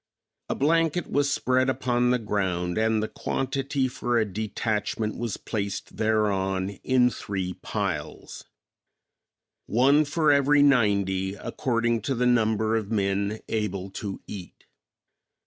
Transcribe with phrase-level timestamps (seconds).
[0.49, 5.97] A blanket was spread upon the ground and the quantity for a detachment was placed
[5.97, 8.45] thereon in three piles;
[9.67, 14.65] one for every ninety, according to the number of men able to eat.